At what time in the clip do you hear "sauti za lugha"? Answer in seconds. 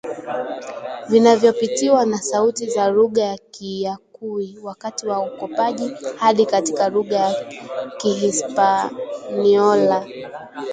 2.17-3.21